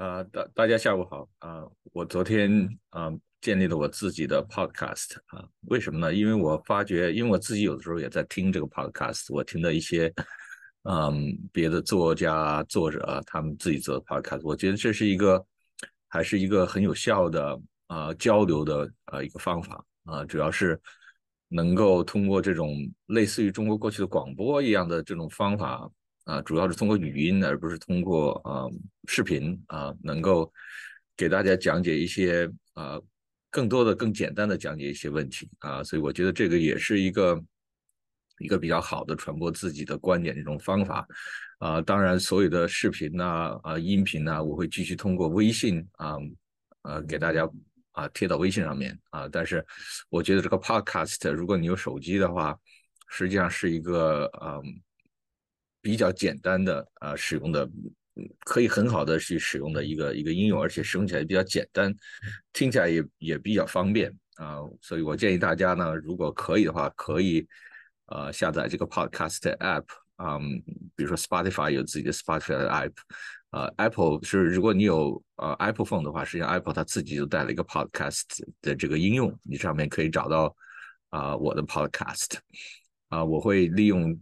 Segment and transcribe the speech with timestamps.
[0.00, 1.62] 啊，大大家下午好啊！
[1.92, 3.12] 我昨天啊
[3.42, 6.14] 建立了我自己的 podcast 啊，为什么呢？
[6.14, 10.10] 因为我发觉，因为我自己有的时候也在听这个 podcast，我听到一些
[10.84, 15.44] 嗯别的作家作者他们自己做的 podcast，我觉得这是一个
[16.08, 20.80] 还是一个很有效的啊交流的啊一个方法啊，主要是
[21.48, 22.74] 能够通过这种
[23.08, 25.86] 类似于中国过去的广播一样的这种方法。
[26.30, 28.70] 啊，主要是通过语音，而不是通过啊
[29.08, 30.52] 视频啊，能够
[31.16, 33.00] 给大家讲解一些啊
[33.50, 37.42] 更多的、更简单的讲解一些问题啊，所以我觉得这个也是一个
[38.38, 41.04] 一个比较好的传播自己的观点的一种方法
[41.58, 41.82] 啊。
[41.82, 46.14] 当然，所有的视频呐啊音频呐，我会继续通过微信啊
[46.82, 47.50] 呃给大家
[47.90, 49.28] 啊贴到微信上面啊。
[49.28, 49.66] 但是
[50.08, 52.56] 我觉得这个 Podcast，如果你有手机的话，
[53.08, 54.62] 实际上是一个嗯。
[55.82, 57.68] 比较简单的啊，使用的
[58.44, 61.94] 可以很好的去使用的一个一个应用，而且使用起来比较简单，
[62.52, 64.58] 听起来也也比较方便啊。
[64.82, 67.46] 所以我建议大家呢，如果可以的话，可以
[68.06, 69.84] 呃下载这个 Podcast app
[70.16, 70.38] 啊，
[70.94, 72.92] 比如说 Spotify 有自己的 Spotify 的 app，
[73.52, 78.24] 呃，Apple 是如果你有呃 Apple phone 的话，实际上 Apple 它自己就带了一个 Podcast
[78.60, 80.54] 的这个应用，你上面可以找到
[81.08, 82.34] 啊我的 Podcast
[83.08, 84.20] 啊，我会利用。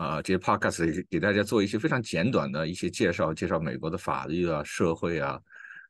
[0.00, 5.38] 啊，这些 podcast 给大家做一些非常简短的一些介绍，介绍美国的法律啊、社会啊、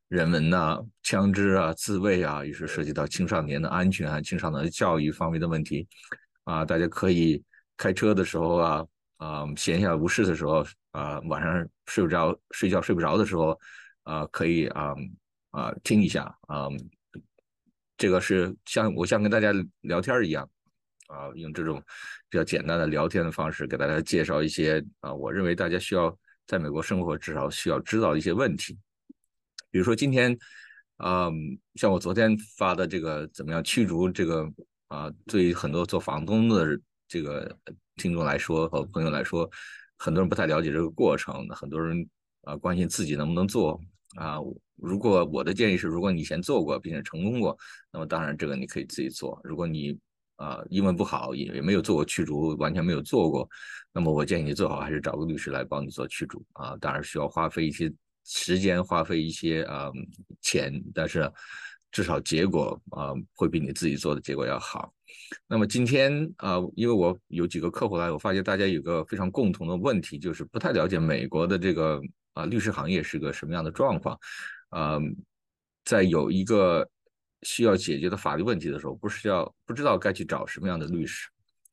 [0.08, 5.86] 人文呐、枪支啊、自卫啊，也是涉及到青少年的安全啊、青少年的教育方面的问题
[6.42, 6.64] 啊。
[6.64, 7.40] 大家可以
[7.76, 8.86] 开车的时候啊，
[9.18, 13.56] 啊，闲暇无事的时候啊，晚上睡不着、睡觉睡不着的时候
[14.02, 14.92] 啊，可以啊
[15.52, 16.66] 啊听一下啊。
[17.96, 19.52] 这个是像我像跟大家
[19.82, 20.50] 聊天一样。
[21.10, 21.82] 啊，用这种
[22.28, 28.78] 比较简单的聊天的方式给大家介绍一些啊，我认为大家需要在美国生活至少需要知道一些问题。
[29.70, 30.36] 比如说今天，
[30.96, 31.28] 啊，
[31.74, 34.48] 像我昨天发的这个怎么样驱逐这个
[34.88, 37.56] 啊，对于很多做房东的这个
[37.96, 39.48] 听众来说和朋友来说，
[39.98, 42.08] 很多人不太了解这个过程，很多人
[42.42, 43.80] 啊关心自己能不能做
[44.16, 44.38] 啊。
[44.76, 47.56] 如果我的建议是，如果你以前做过并且成功过，
[47.92, 49.40] 那么当然这个你可以自己做。
[49.44, 49.98] 如果你
[50.40, 53.46] 啊，英文不好，也也没有做过驱逐，完全没有做过。
[53.92, 56.74] 那么我建议你最好还是找个律师来帮你做驱逐啊。
[56.80, 57.92] 当然需要花费一些
[58.24, 59.90] 时间，花费一些啊
[60.40, 61.30] 钱，但是
[61.92, 64.90] 至少结果啊会比你自己做的结果要好。
[65.46, 72.00] 那么今天啊，因为我有几个客户来，我发现大家有个非常共同的问题，就是不太了解美国的这个
[72.32, 74.18] 啊律师行业是个什么样的状况。
[74.70, 74.98] 啊，
[75.84, 76.88] 在有一个。
[77.42, 81.28] 需要解决的法律问题的时候，不是要不知道该去找什么样的律师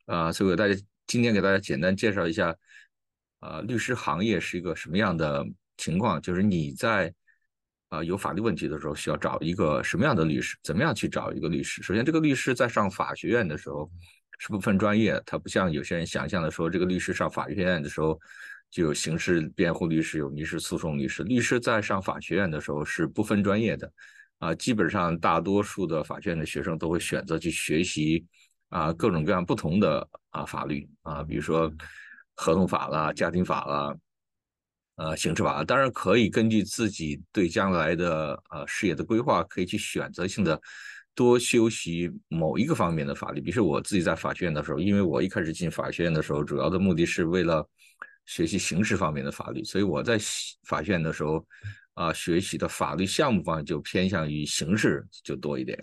[0.05, 0.31] 啊？
[0.31, 0.73] 所以，大家
[1.05, 2.55] 今天给大家简单介绍一下
[3.39, 5.45] 啊，律师行业是一个什么样的
[5.77, 6.21] 情况？
[6.21, 7.13] 就是你在
[7.89, 10.57] 啊有法律问题的时候，需要找一个什么样的律师？
[10.63, 11.81] 怎么样去找一个律师？
[11.83, 13.89] 首先，这个律师在上法学院的时候
[14.39, 18.19] 是不分专业，他不像有些人想象的说，这个律师上法学院的时候
[18.69, 21.23] 就有刑事辩护律师，有民事诉讼律师。
[21.23, 23.91] 律师在上法学院的时候是不分专业的。
[24.39, 28.23] 啊，基本上大多数的法学院的学生都会选择去学习
[28.69, 31.71] 啊各种各样不同的啊法律啊，比如说
[32.35, 33.95] 合同法啦、家庭法啦、
[34.97, 40.61] 呃刑事法，当然可以根据自己对将来的呃事业的规划，可以去选择性的
[41.15, 43.41] 多修习某一个方面的法律。
[43.41, 47.67] 比如说我自己在法学院的时候，因为我一开始进法学院的时候，主要的目的是为了
[48.27, 50.19] 学习刑事方面的法律，所以我在
[50.65, 51.43] 法学院的时候。
[51.97, 55.75] 啊，学习的法律项目方就偏向于刑事就多一点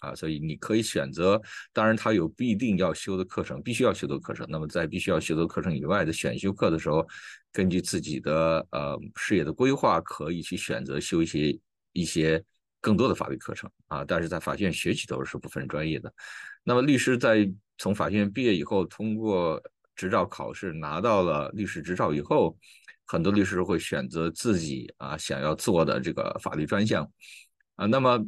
[0.00, 1.38] 啊，所以你可以选择，
[1.74, 4.46] 当然他有必定要修的课程，必须要修的课程。
[4.48, 7.06] 那么在必须要修的课程以外的选修课的时候，
[7.52, 11.60] 根据自己的呃事业的规划，可以去选择修一些
[11.92, 12.42] 一些
[12.80, 14.02] 更多的法律课程啊。
[14.02, 16.10] 但是在法学院学习都是不分专业的。
[16.64, 19.62] 那么律师在从法学院毕业以后，通过
[19.94, 22.56] 执照考试拿到了律师执照以后。
[23.10, 27.10] 很多律师会选择自己啊想要做的这个法律专项
[27.76, 28.22] 啊，那么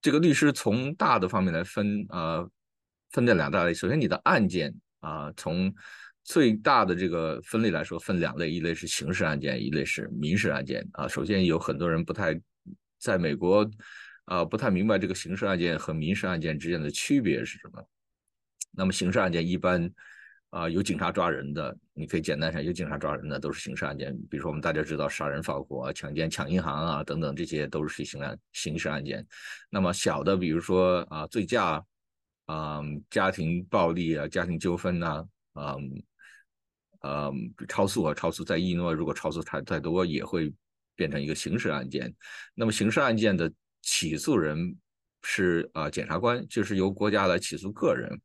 [0.00, 2.48] 这个律师从大的方面来分啊，
[3.10, 3.74] 分这两大类。
[3.74, 5.70] 首先，你的案件啊，从
[6.24, 11.06] 最大的这个分类来说，分两类，一类是刑事案件，一类是民事案件啊。
[11.06, 12.40] 首先，有很多人不太
[12.98, 13.70] 在美国
[14.24, 17.86] 啊不太明白这个刑事案件和民事案件之间的区别是什么。
[18.70, 19.92] 那么，刑事案件一般。
[20.50, 24.16] 啊，有警察抓人的，你可以简单上有警察抓人的都是刑事案件。
[24.30, 29.26] 比如说我们大家知道杀人放火、强奸、抢银行啊等等，这些都是刑案刑事案件。
[29.68, 31.84] 那么小的，比如说啊醉驾
[32.46, 32.80] 啊、
[33.10, 35.76] 家庭暴力啊、家庭纠纷呐啊、
[37.00, 37.30] 啊
[37.68, 40.50] 超速啊超速在伊诺如果超速太太多也会
[40.96, 42.10] 变成一个刑事案件。
[42.54, 43.52] 那么刑事案件的
[43.82, 44.74] 起诉人
[45.22, 48.18] 是啊检察官，就是由国家来起诉个人。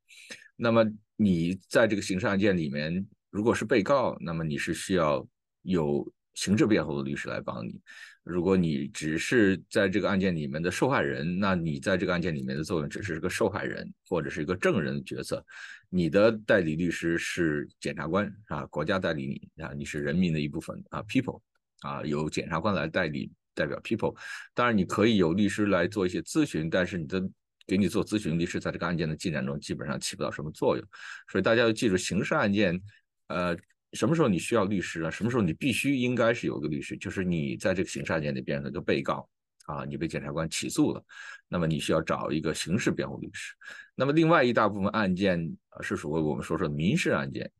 [0.56, 0.86] 那么
[1.16, 5.28] 你在这个刑事案件里面，如果是被告，那么你是需要
[5.64, 7.80] 有刑事辩护的律师来帮你。
[8.24, 15.46] 如果你只是在这个案件里面的受害人，那你在这个案件里面的作用只是个受害人或者是一个证人的角色。
[15.90, 21.42] 你的代理律师是检察官啊，国家代理你啊，你是人民的一部分啊，people
[21.82, 24.16] 啊，由检察官来代理代表 people。
[24.54, 27.22] 当然你可以有律师来做一些咨询，但是你的
[27.66, 30.86] 给你做咨询律师在这个案件的进展中基本上起不到什么作用。
[31.30, 32.82] 所以大家要记住，刑事案件，
[33.28, 33.58] 呃。
[33.94, 35.12] 什么时候你需要律师啊？
[35.12, 36.98] 什么时候你必须应该是有个律师？
[36.98, 39.30] 就是你在这个刑事案件里变成一个被告
[39.68, 41.06] 啊，你被检察官起诉了，
[41.48, 43.54] 那么你需要找一个刑事辩护律师。
[43.94, 47.52] 那么另外一大部分案件是属于我们说说民事案件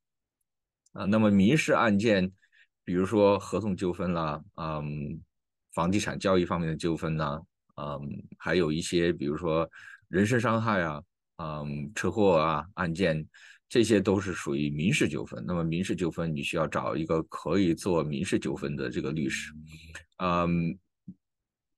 [0.94, 1.06] 啊。
[1.06, 2.32] 那么民事案件，
[2.84, 5.22] 比如说合同纠纷啦，嗯，
[5.76, 7.40] 房地产交易方面的纠纷呐，
[7.76, 9.70] 嗯，还有一些比如说
[10.08, 11.02] 人身伤害啊，
[11.38, 13.28] 嗯，车祸啊案件。
[13.70, 15.44] 这些都是属于民事纠纷。
[15.48, 19.52] 那么民事纠纷，你需要找一个可以做民事纠纷的这个律师。
[20.18, 20.78] 嗯，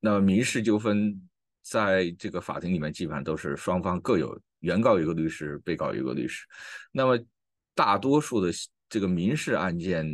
[0.02, 1.18] 那民事纠纷
[1.62, 6.46] 在这个法庭里面，基本上都是双方各有原告一个律师，被告一个律师。
[6.92, 7.18] 那么
[7.74, 8.52] 大多数的
[8.90, 10.06] 这个民事案件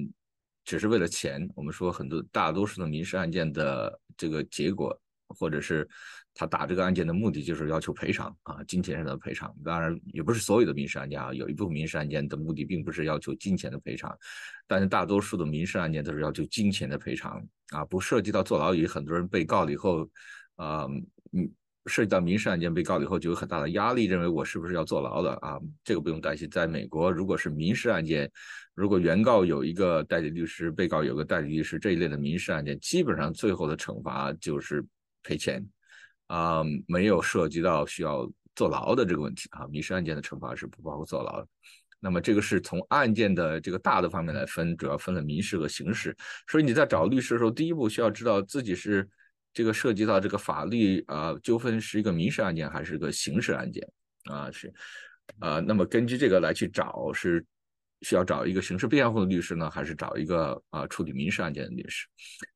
[0.64, 1.50] 只是为了钱。
[1.56, 4.96] 我们说很多大多数的民事案件的这个结果，
[5.34, 5.88] 或者是。
[6.34, 9.54] 他打这个案件的目的就是要求赔偿啊，金钱上的赔偿。
[9.66, 14.18] 当然，也不是所有的民事案件啊，有一部分民事案件的目的并不是要求金钱的赔偿，
[14.66, 18.74] 但是大多数的民事案件都是要求金钱的赔偿啊，不涉及到坐牢。
[18.74, 20.10] 也很多人被告了以后，
[20.56, 20.88] 啊，
[21.34, 21.52] 嗯，
[21.88, 25.60] 涉及到民事案件被告了以后就有很大的压力，认为我是不是要坐牢的啊？
[25.84, 28.32] 这个不用担心，在美国，如果是民事案件，
[28.74, 34.82] 如果原告有一个代理律师，被告有个代理律师这一类的民事案件，基本上最后的惩罚就是
[35.24, 35.66] 赔钱。
[36.28, 38.26] 啊，没有涉及到需要
[38.56, 41.48] 坐牢的这个问题啊，民事案件的惩罚是不包括坐牢的。
[42.00, 46.16] 那么这个是从案件的这个大的方面来分，主要分了民事和刑事。
[46.48, 49.06] 所以你在找律师的时候，第一步需要知道自己是
[49.54, 53.86] 这个涉及到这个法律啊纠纷是一个民事案件还是个刑事案件
[54.24, 54.74] 啊是
[55.40, 57.46] 啊，那么根据这个来去找是
[58.02, 62.08] 需要找一个刑事辩护的律师呢，还是找一个啊处理民事案件的律师？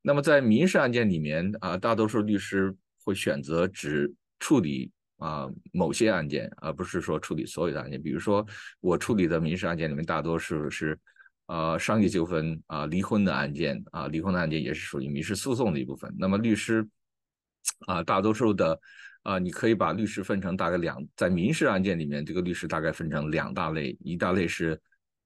[0.02, 2.76] 那么在民事案件里面啊，大多数律师。
[3.06, 8.02] 会选择只处理啊某些案件，而不是说处理所有的案件。
[8.02, 8.44] 比如说，
[8.80, 10.98] 我处理的民事案件里面，大多数是
[11.46, 16.12] 呃商业纠纷啊、离婚的案件啊，离婚的案件也是属于民事诉讼的一部分。
[16.18, 16.84] 那么律师
[17.86, 18.80] 啊，大多数的
[19.22, 24.82] 啊，你可以把律师分成大概两，在民事案件里面，这个律师大概分成两大类，一大类是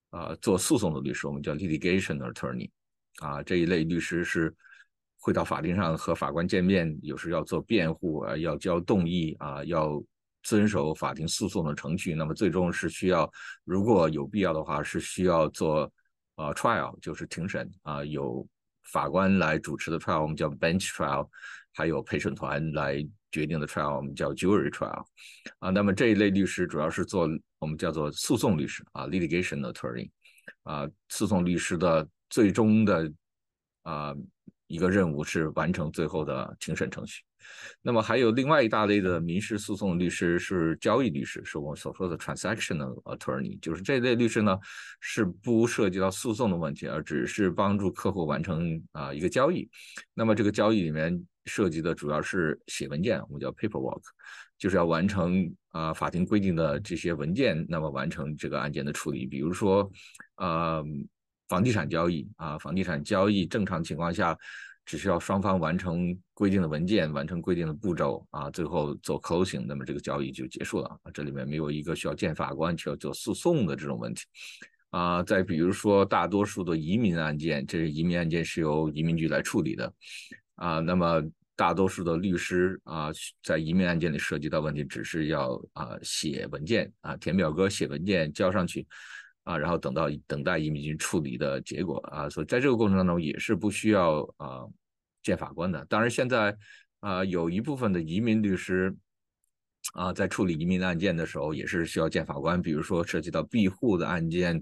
[0.09, 2.69] 啊做诉讼的律师，我们叫 litigation attorney
[3.19, 4.55] 啊，这一类律师是。
[5.21, 10.01] 会到法庭上和法官见面，有时要做辩护啊，要交动议啊，要
[10.43, 12.15] 遵守法庭诉讼的程序。
[12.15, 13.29] 那么最终是需要，
[13.65, 15.91] 如果有必要的话，是需要做
[16.35, 18.47] 呃 trial，就是庭审啊，有
[18.93, 21.27] 法官来主持的 trial，我们叫 bench trial，
[21.73, 25.03] 还有陪审团来决定的 trial，我们叫 jury trial
[25.59, 25.69] 啊。
[25.69, 27.29] 那么这一类律师主要是做
[27.59, 30.09] 我们叫做诉讼律师啊，litigation attorney
[30.63, 33.11] 啊，诉讼律师的最终的
[33.83, 34.15] 啊。
[34.71, 37.23] 一个任务是完成最后的庭审程序，
[37.81, 44.57] 那么还有另外一大类的民事诉讼律师是交易律师，是我们所说的 transactional attorney，就是这类律师呢
[44.99, 49.69] 是不涉及到诉讼的问题，而只是帮助客户完成啊一个交易。
[50.13, 54.01] 那么这个交易里面涉及的主要是写文件，我们叫 paperwork，
[54.57, 59.25] 就是要完成啊法庭规定的这些文件，那么完成这个案件的处理。
[59.25, 59.91] 比如说，
[60.37, 60.83] 呃。
[61.49, 64.37] 房地产交易啊，房地产交易正常情况下，
[64.89, 71.11] 只需要双方完成规定的文件，完成规定的步骤啊，最后做 closing，那么这个交易就结束了啊。
[71.13, 74.23] 这里面没有一个需要见法官、需要做诉讼的这种问题
[74.89, 75.21] 啊。
[75.21, 79.93] 再比如说，大多数的移民案件，这是移民案件是由移民局来处理的
[80.55, 80.79] 啊。
[80.79, 81.21] 那么
[81.55, 83.11] 大多数的律师啊，
[83.43, 88.87] 在移民案件里涉及到问题，只是要啊写文件啊，填表格、写文件交上去。
[89.45, 94.61] 啊，然后等到等待移民局处理的结果啊，所以在这个过程当中也是不需要啊
[95.21, 95.85] 见法官的。
[95.85, 96.55] 当然，现在
[96.99, 98.95] 啊有一部分的移民律师
[99.93, 104.61] 啊在处理移民案件的时候也是需要见法官，比如说涉及到庇护的案件，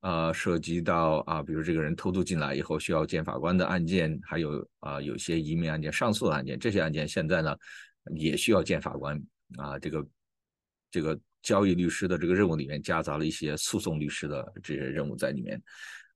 [0.00, 7.56] 呃，涉及到啊，比如这个人偷渡进来以后需要见法官的案件，还有啊有些移民案件、上诉的案件，这些案件现在呢
[8.14, 9.20] 也需要见法官
[9.56, 10.06] 啊，这个
[10.90, 11.18] 这个。
[11.42, 15.58] 交易律师的这个任务里面夹杂了一些诉讼律师的这些任务在里面，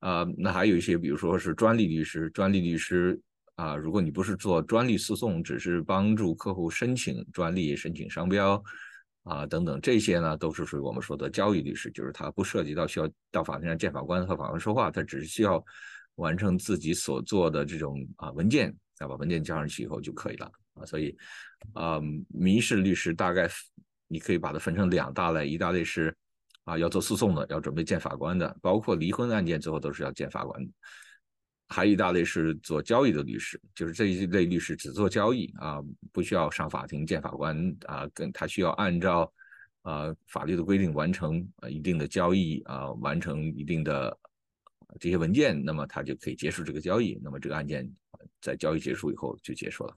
[0.00, 3.18] 啊，那还有一些，比如说是专利律师，专利律师
[3.56, 8.60] 啊，如果你不是做专利诉讼，只是帮助客户申请专利、申请商标
[9.22, 15.64] 啊等等，这些呢都是属于我们说的交易律师，就是他不涉及到需要到法庭上见法官和法官说话，他只是需要
[16.16, 20.84] 完成自己所做的这种啊文件，再把文件交上去以后就可以了啊。
[20.84, 21.16] 所以
[21.74, 23.48] 啊，民事律师大概
[24.08, 26.12] 你可以把它分成两大类，一大类是
[26.64, 30.72] 啊要做诉讼的，要准备见法官的，包括离婚案件最后都是要见法官的。
[31.68, 39.32] 还有一大类是做交易的律师，就是这一类律师只做交易啊，不需要上法庭见法官啊，跟他需要按照
[39.82, 44.16] 啊法律的规定完成啊一定的交易啊，完成一定的
[45.00, 47.90] 这些文件，那么他就可以结束这个交易，那么这个案件
[48.42, 49.96] 在交易结束以后就结束了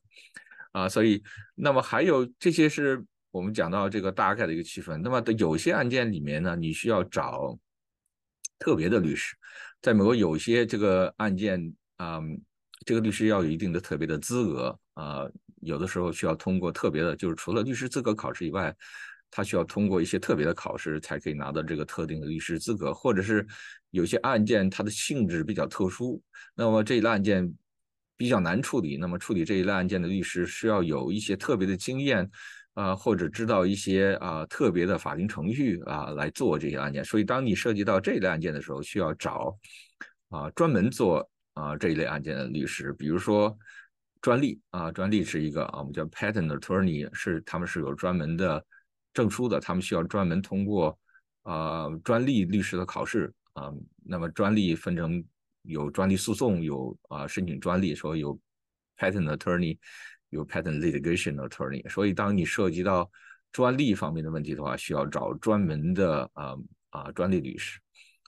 [0.72, 0.90] 啊。
[0.90, 1.22] 所以，
[1.54, 5.02] 那么还有这些是我们讲到这个大概的一个区分。
[5.02, 7.60] 那么的有些案件里面呢，你需要找
[8.58, 9.36] 特别的律师。
[9.82, 12.20] 在美国，有些这个案件啊，
[12.86, 15.26] 这个律师要有一定的特别的资格啊，
[15.62, 18.76] 有的时候需要通过特别的，就是除了律师资格考试以外，
[19.30, 23.46] 他需要通过一些特别的考试才可以拿到这个特定的律师资格，或者是
[23.92, 26.22] 有些案件它的性质比较特殊，
[26.56, 27.54] 那么这一类案件
[28.16, 32.30] 比较难处理，那么处理这一类案件的律师需要有一些特别的经验。
[32.78, 39.58] 啊，或者知道一些啊特别的法庭程序啊来做这些案件，所以当你涉及到这类案件的时候，需要找
[40.30, 43.58] 啊专门做啊这一类案件的律师，比如说
[44.22, 48.64] 专利啊，专利是一个啊我们叫 patent attorney，是他们是有专门的
[49.12, 50.96] 证书的，他们需要专门通过
[51.42, 53.74] 啊专利律师的考试啊。
[54.06, 55.26] 那么专利分成
[55.64, 58.40] 有专利诉讼，有啊申请专利，说有
[59.00, 59.80] patent attorney。
[60.30, 63.10] 有 patent litigation attorney，所以当你涉及到
[63.52, 66.56] 专利方面的问题的话，需要找专门的啊
[66.90, 67.80] 啊专利律师。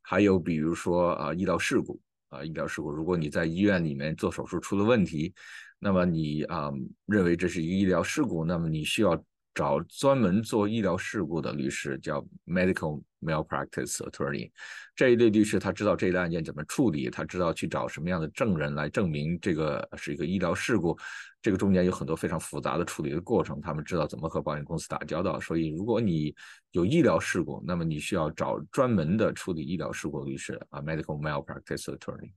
[0.03, 5.33] 还有比如说啊医疗事故啊医疗事故，如果你在医院里面做手术出了问题，
[5.79, 6.71] 那么你啊
[7.05, 9.23] 认为这是一个医疗事故，那么你需要。
[9.55, 14.49] 找专门做医疗事故的律师，叫 medical malpractice attorney。
[14.95, 20.97] 这一类律师他知道这一类案件怎么处理，他知道去找什么样的证人来证明这个是一个医疗事故。
[21.41, 25.39] 这个中间有很多非常复杂的处理的过程，他们知道怎么和保险公司打交道。
[25.39, 26.35] 所以，如果你
[26.71, 32.31] 有医疗事故，那么你需要找专门的处理医疗事故律师啊，medical malpractice attorney。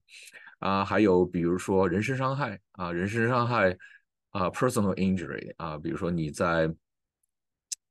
[0.61, 3.77] 啊，还有比如说人身伤害啊，人身伤害
[4.31, 6.73] 啊，personal injury 啊，比如说你在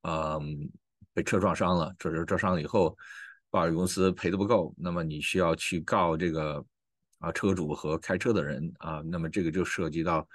[0.04, 0.70] 嗯，
[1.14, 2.98] 被车撞伤了，这是撞伤了以后，
[3.50, 6.66] 保险公司赔的不够，那么你需要去告这个
[7.20, 10.26] 啊车主和开车的人啊，那么这个就涉及到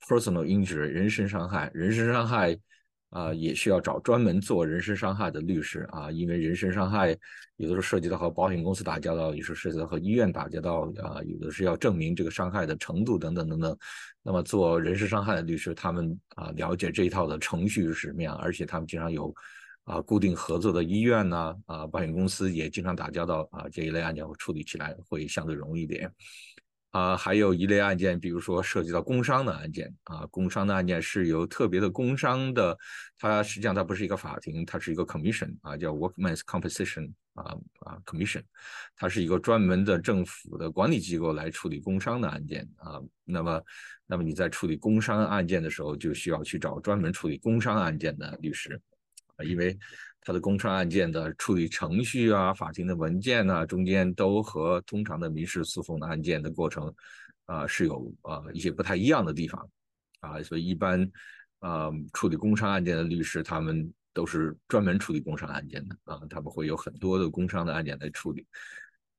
[0.00, 2.58] personal injury 人身伤害，人身伤害。
[3.10, 7.16] 啊，也需要找专门做人身伤害的律师啊，因为人身伤害
[7.58, 13.78] 有的时候涉及到和保险公司打交道，有时候涉及到和医院打交道啊，有的是要证明这个伤害的程度等等等等。
[14.20, 19.32] 那么做人身伤害的律师，他们啊了解这一套的程序是什么样，而且他们经常有
[19.84, 26.12] 啊固定合作的医院呐啊，保险公司也经常打交道啊，这一类案件会处理起来会相对容易一点。
[26.94, 32.78] 啊，还有一类案件，比如说涉及到工伤的案件啊，工伤的案件是由特别的工伤的，
[33.18, 38.44] 它实际上它不是一个法庭，它是一个 commission 啊，叫 workman's Compensation 啊啊 commission，
[38.96, 43.00] 它是一个专门的政府的管理机构来处理工伤的案件啊。
[43.24, 43.62] 那么，
[44.06, 48.80] 那么你在处理工伤案件的时候，就需要去找专门处理工伤案件的律师
[49.34, 49.76] 啊，因为。
[50.26, 56.92] 它的工伤案件的处理程序啊，法庭的文件呐，中间都和通常的民事诉讼的案件的过程
[57.44, 59.68] 啊是有啊一些不太一样的地方
[60.20, 61.06] 啊，所以一般
[61.58, 68.46] 啊处理工伤案件的律师，他们都是专门处理工伤案件的啊，他们会有很多的工伤的案件来处理，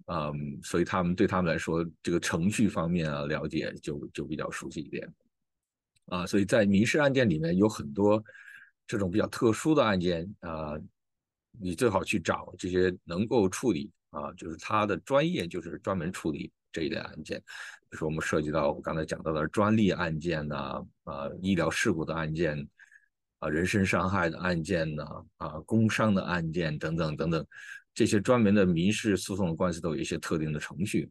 [0.07, 0.33] 嗯，
[0.63, 5.07] 所以他们对他们来说，这个程序方面啊了解就就比较熟悉一点
[6.07, 8.23] 啊，所以在民事案件里面有很多
[8.87, 10.73] 这种比较特殊的案件啊。
[11.59, 22.67] 你最好去找这些能够处理啊，就是他的专业就是专门处理这一类案件，比如说我们涉及到我刚才讲到的专利案件呐，啊，医疗事故的案件，
[23.39, 25.03] 啊，人身伤害的案件呐，
[25.37, 27.45] 啊，工伤的案件等等等等，
[27.93, 31.09] 这些专门的民事诉讼的官司都有一些特定的程序，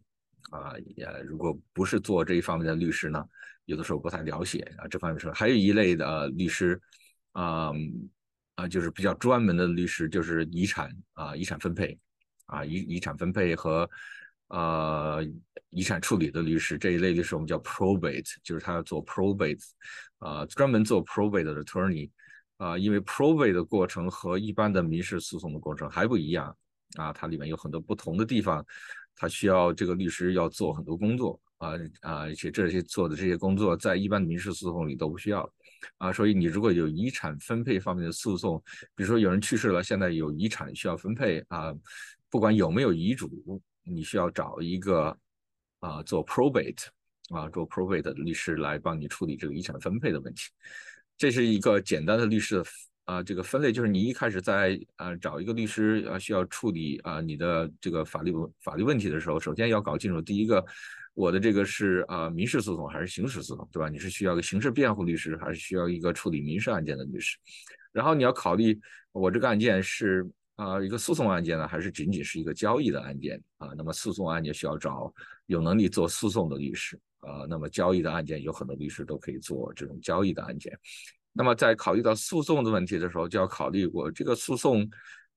[0.51, 3.23] 啊，也如果不是做这一方面的律师呢，
[3.65, 6.81] 有的时候不太了解啊，这方面说还有一类的律师，
[7.33, 7.71] 啊。
[8.55, 11.99] 啊，就是比较专门的律师，就是遗产啊，遗产分配
[12.47, 13.89] 啊，遗遗产分配和
[14.49, 15.25] 呃
[15.71, 19.63] 遗产处理的律师这一类律师，我们叫 probate，就是他要做 probate，
[20.19, 22.09] 啊，专门做 probate 的 attorney，
[22.59, 26.57] 啊，因为 probate 的过程和一般的民事诉讼的过程还不一样
[26.97, 28.65] 啊，它里面有很多不同的地方，
[29.17, 31.71] 他需要这个律师要做很多工作啊
[32.03, 35.51] 啊，而且这些做的这些工作在一般的民事诉讼里都不需要
[35.99, 36.13] 啊。
[36.13, 38.63] 所以你如果有遗产分配方面的诉讼，
[38.95, 41.75] 比如说有人去世了，现在有遗产需要分配啊，
[42.31, 45.17] 不管有没有遗嘱，你需要找一个
[45.81, 46.87] 啊做 probate
[47.31, 50.51] 啊做 probate 的律师来帮你处理这个遗产分配的问题。
[51.17, 52.65] 这是一个简单的律师的。
[53.05, 60.65] 啊，这个分类就是你一开始在啊找一个律师啊需要处理啊你的这个法律法律问题的时候，首先要搞清楚第一个，
[61.15, 63.89] 我的这个是啊民事诉讼还是刑事诉讼，对吧？
[63.89, 67.39] 你是需要个刑事辩护律师，还是需要一个处理民事案件的律师？
[67.93, 68.79] 然后你要考虑
[69.13, 73.69] 我这个案件是啊一个诉讼案件呢，还是仅仅是一个交易的案件啊？
[73.77, 75.15] 那么诉讼案件需要找
[75.47, 80.77] 有能力做诉讼的律师啊，那么交易的案件有很多律师都可以做这种交易的案件。
[81.33, 84.89] 那么在考虑到诉讼的问题的时候，就要考虑过这个诉讼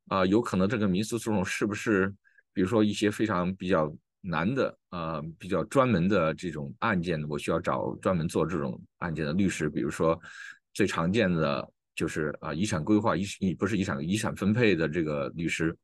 [0.07, 2.13] 啊，有可能这个民事诉讼是不是，
[2.53, 3.91] 比如说一些非常比较
[4.27, 9.69] 难的啊，比较专门的这种案件，我需要找专门做这种案件的律师。
[9.69, 10.19] 比如说
[10.73, 15.75] 最常见的就是啊，遗产规划遗不是遗产遗产分配的这个律师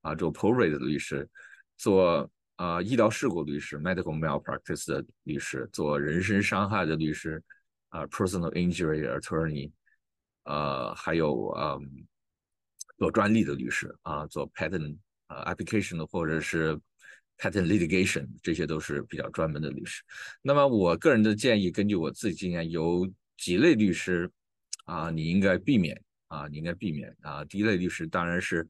[0.00, 1.28] 啊，做 probate 的律师，
[1.76, 7.42] 做啊医疗事故律师 medical malpractice 的律师，做人身伤害的律师。
[7.92, 9.70] 啊，personal injury attorney，
[10.44, 11.78] 呃，还有呃，
[12.96, 14.96] 做专利的律师啊，做 patent
[15.28, 16.80] 呃 application 或者是
[17.42, 20.00] patent litigation，这些都是比较专门的律师。
[20.42, 24.30] 那么我个人的建议，根据我自己经验，有几类律师
[24.84, 27.44] 啊，你应该避免啊，你应该避免啊。
[27.46, 28.64] 第一类律师当然是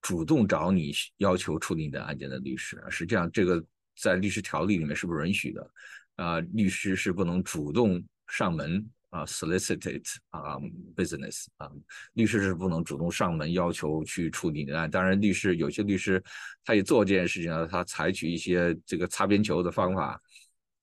[0.00, 3.60] 主动找你要求处理你的案件的律师，实际上这个
[3.96, 5.70] 在律师条例里面是不允许的
[6.14, 8.00] 啊，律师是不能主动。
[8.26, 8.82] 上门
[9.14, 10.58] 啊，solicited 啊
[10.96, 11.70] ，business 啊，
[12.14, 14.90] 律师是不能主动上门要求去处理的案。
[14.90, 16.20] 当然，律师有些律师
[16.64, 20.20] 他也做这件事情啊，他采取一些这个擦边球的方法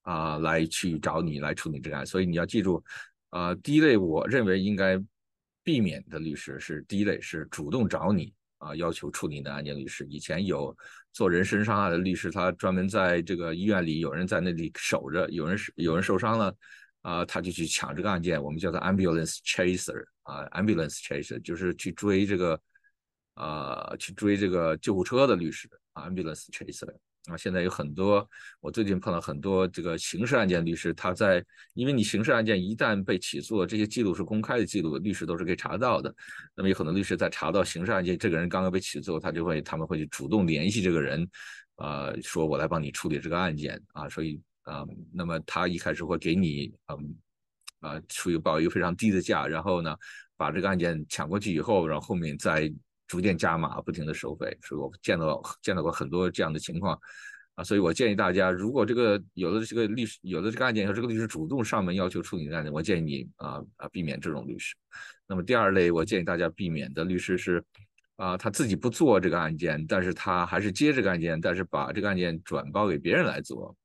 [0.03, 2.05] 啊，来去找你来处理这个案。
[2.05, 2.82] 所以你要记住
[3.32, 4.97] 啊，第一类我认为应该
[5.62, 10.08] 避免的律师是第一类是主动找你啊，要求处理你的案件律师。
[10.10, 10.73] 以前有
[11.12, 16.55] 做人身伤害的律师，他专门在这个医院里有人在那里守着，有人有人受伤了。
[17.01, 22.61] 啊，他就去抢这个案件，我们叫做 ambulance chaser 啊，ambulance chaser 就是去追这个，
[23.33, 26.93] 啊，去追这个救护车的律师啊，ambulance chaser
[27.25, 27.35] 啊。
[27.35, 36.13] 现在有很多，我最近碰到很多这个刑事案件律师，他在，因为你刑事案件一旦被起诉了，这些记录是公开的记录，律师都是可以查到的。
[36.55, 41.27] 那么有很多律师在查到刑事案件，这个人刚刚被起诉，他就会他们会去主动联系这个人，
[41.77, 44.39] 啊，说我来帮你处理这个案件啊，所以。
[44.63, 47.15] 啊，那么他一开始会给你，嗯，
[47.80, 49.95] 啊，出于报一个非常低的价，然后呢，
[50.38, 52.71] 把这个案件抢过去以后，然后后面再
[53.08, 54.56] 逐渐加码，不停的收费。
[54.62, 57.00] 所以我见到见到过很多这样的情况，
[57.56, 64.76] 啊，所以我建议大家，如果这个有的这个律师有的这个案件，和这个律师主动上门要求处理的案件，我建议你啊啊避免这种律师。
[65.28, 67.63] 那么第二类，我建议大家避免的律师是，
[68.17, 73.76] 啊，他自己不做这个案件，但是他还是接这个案件，但是把这个案件转包给别人来做。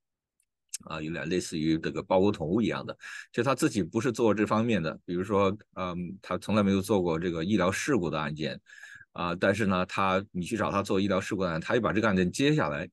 [0.85, 2.97] 啊，有点类似于这个包工头一样的，
[3.33, 8.61] 就他自己不是做这方面的，比如说，嗯，他从来没有做过这个医疗事故的案件，
[9.13, 12.89] 啊，但是呢，他你去找他做医疗事故案，他又把这个案件接下来，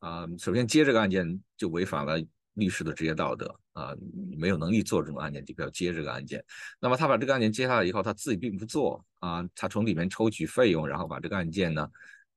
[0.00, 2.22] 啊，首先接这个案件就违反了
[2.54, 3.94] 律师的职业道德，啊，
[4.28, 6.44] 你没有能力做这种案件，就不要接这个案件。
[6.78, 11.88] 那么他把这个案件接下来以后，他自己并不做，啊，他从里面抽取费用，然后把这个案件呢，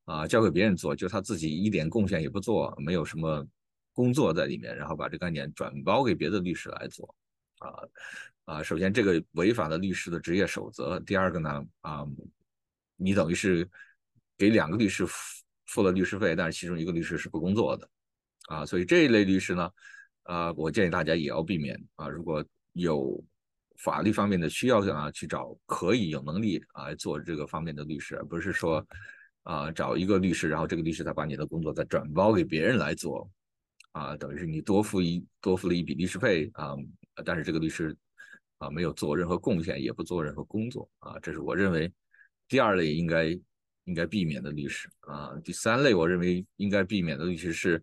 [0.06, 3.46] 啊，交给别人做，就他自己一点贡献也不做，没有什么。
[3.96, 7.16] 工作在里面，然后把这个案件转包给别的律师来做，
[7.60, 7.72] 啊
[8.44, 11.00] 啊，首先这个违反了律师的职业守则。
[11.00, 12.06] 第二个呢，啊，
[12.98, 13.68] 你等于是
[14.38, 15.08] 给两个律师
[15.66, 17.90] 付了律师费，但是其中一个律师是不工作的，
[18.50, 19.72] 啊，所以这一类律师呢，
[20.24, 22.10] 啊，我建议大家也要避免啊。
[22.10, 23.24] 如果有
[23.78, 28.86] 法律方面的需要啊，去找可以有能力啊做这个方面的律师，而不是说
[29.44, 33.30] 啊找一个律师，然后这个律师再把你的工作再转包给别人来做。
[33.96, 36.76] 啊，等于是你多付一多付了一笔律师费啊，
[37.24, 37.96] 但是这个律师
[38.58, 41.90] 啊没有做任何贡献，也不做任何工作啊，这是我认为
[42.50, 43.28] 第二类应该
[43.86, 45.32] 应该避免的律师啊。
[45.46, 47.82] 第三类我认为应该避免的律师是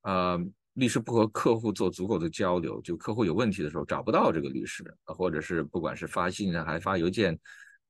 [0.00, 0.36] 啊，
[0.72, 7.38] 律师不和客户做足够的交流，就客户有问题的时候找不到这个律师，或者是不管是发信啊还发邮件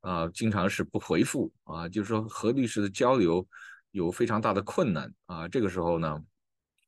[0.01, 3.49] 啊，经常是不回复啊，就是说和律师的交流
[3.93, 6.23] 有非常大的困难啊，这个时候呢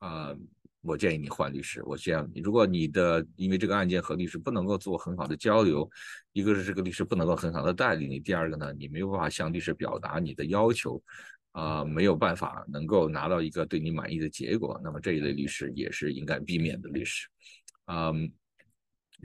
[0.01, 0.37] 啊。
[0.81, 1.83] 我建议你换律师。
[1.85, 5.89] 我建议你，如果你的因为这个案件和律师不能够做很好的交流，
[6.33, 11.03] 一个是这个律师不能够很好的带领你，第二个呢，你没有办法向律师表达你的要求，
[11.53, 17.27] 啊没有办法能够拿到一个对你满意的结果，那么这一类律师也是应该避免的律师。
[17.87, 18.31] 嗯，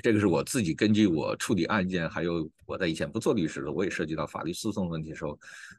[0.01, 5.37] 这个是我自己根据我处理案件，还有我在以前不做律师的，我也涉及到法律诉讼问题的时候，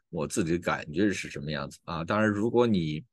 [0.09, 2.03] 我自己的感觉是什么样子啊？
[2.05, 3.03] 当然，如果你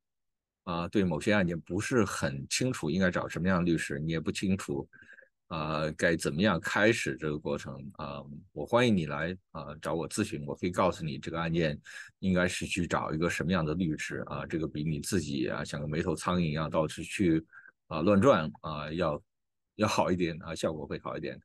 [0.65, 4.89] 啊对某些案件不是很清楚，应该找什么样的律师，你也不清楚。
[5.49, 8.23] 啊，该怎么样开始这个过程啊？
[8.53, 11.79] 我欢迎你来啊找我咨询，我可以告诉你这个案件
[12.21, 14.47] 应该是去找一个什么样的律师啊？
[14.47, 17.45] 这个比你自己啊像个没头苍蝇一样到处去
[17.89, 19.23] 啊乱转啊要
[19.75, 21.39] 要好一点啊，效果会好一点。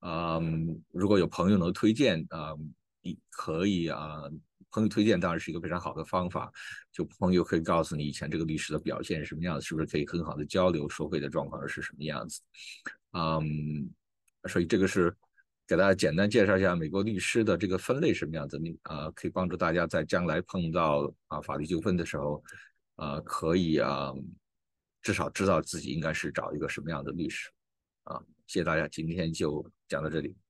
[0.00, 2.52] 嗯，如果有朋友能推荐啊，
[3.00, 4.24] 你可以啊，
[4.74, 6.52] 朋友推荐当然是一个非常好的方法。
[6.92, 12.40] 就朋友可以告诉你以前这个律师的表现是什么样子，是不是可以很好的交流，收费的状况是什么样子。
[13.12, 13.88] 嗯，
[14.48, 15.14] 所以这个是
[15.66, 22.42] 给大家简单介绍一下美国律师的这个分类什么样子，你啊可以帮助大家在将来碰到啊法律纠纷的时候，
[22.96, 24.12] 啊可以啊
[25.02, 27.48] 至少知道自己应该是找一个什么样的律师
[28.02, 28.20] 啊。
[28.46, 30.43] 谢谢大家，今天就讲到这里。